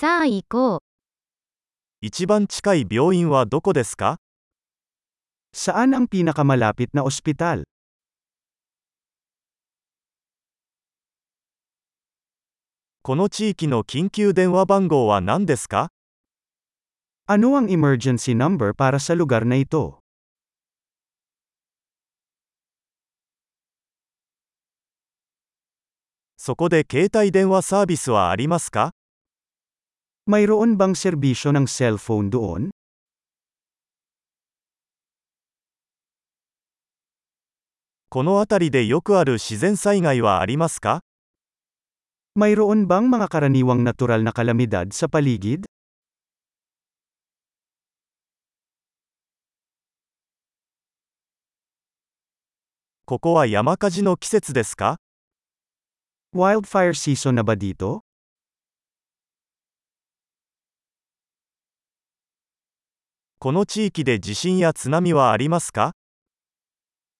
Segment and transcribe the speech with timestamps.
[0.00, 0.80] さあ行こう。
[2.00, 4.16] 一番近い病院はどこですか
[5.52, 7.64] Saan ang pinakamalapit na ospital?
[13.02, 15.90] この地域の緊急電話番号は何ですか
[17.26, 19.98] Ano ang emergency number para sa lugar na ito?
[26.38, 28.94] そこで携帯電話サービスはありますか
[30.30, 32.70] Mayroon bang serbisyo ng cellphone doon?
[42.38, 45.66] Mayroon bang mga karaniwang natural na kalamidad sa paligid?
[53.02, 54.94] Koko wa yamakaji no kisetsu desu ka?
[56.30, 58.06] Wildfire season na ba dito?
[63.45, 65.93] この地域で地震や津波はありますか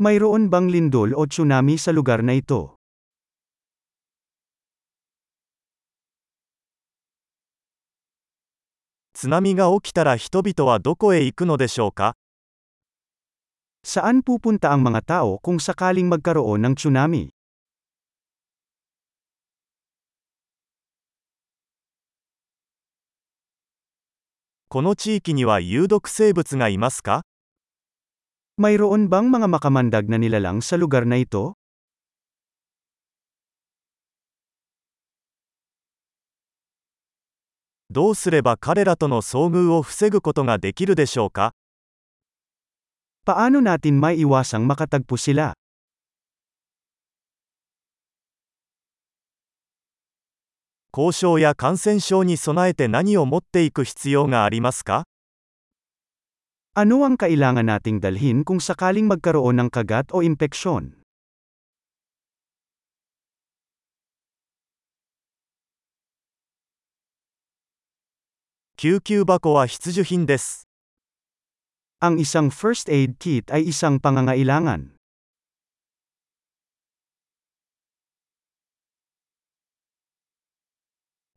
[0.00, 2.80] Mayroon bang lindol o tsunami sa lugar na ito?
[9.12, 12.16] 津波が起きたら人々はどこへ行くのでしょうか
[13.84, 17.28] Saan pupunta ang mga tao kung sakaling magkaroon ng tsunami?
[24.70, 27.22] この地域には有毒生物がいますか
[28.58, 31.54] Mayroon bang mga makamandag na nilalang sa lugar na ito?
[37.90, 41.54] どうすれば彼らとの遭遇を防ぐことができるでしょうか
[43.24, 45.54] Paano natin maiiwasang makatagpo sila?
[50.96, 55.04] 交渉や感染症に備えて何を持っていく必要がありますか
[56.72, 60.96] Ano ang kailangan nating dalhin kung sakaling magkaroon ng kagat o impeksyon?
[68.76, 70.68] 救急箱は必需品です。
[72.00, 74.92] Ang isang first aid kit ay isang pangangailangan.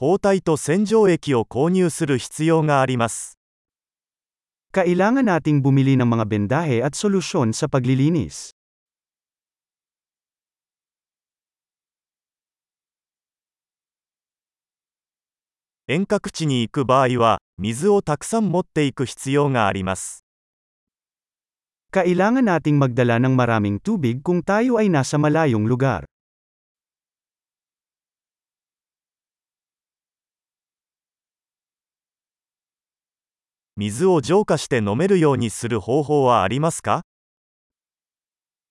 [0.00, 3.38] 包帯と洗浄液を購入する必要があります。
[4.76, 8.52] Kailangan nating bumili ng mga bendahe at solusyon sa paglilinis.
[15.88, 20.26] 遠隔地に行く場合は、水をたくさん持っていく必要があります。
[21.94, 26.04] Kailangan nating magdala ng maraming tubig kung tayo ay nasa malayong lugar.
[33.80, 37.04] 水を浄化して飲めるようにする方法はありますか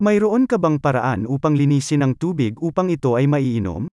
[0.00, 3.92] Mayroon ka bang paraan upang linisin ang tubig upang ito ay maiinom?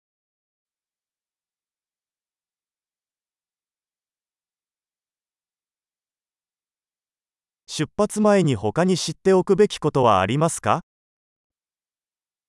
[7.67, 10.83] 出発前に他に知っておくべきことはありますか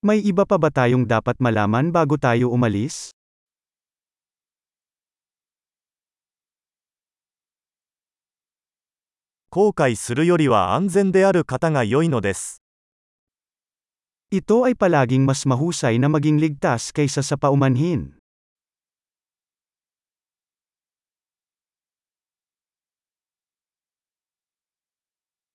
[0.03, 3.15] May iba pa ba tayong dapat malaman bago tayo umalis?
[9.50, 12.62] 後悔するよりは安全である方が良いのです。
[14.28, 18.17] Ito ay palaging mas mahusay na maging ligtas kaysa sa paumanhin.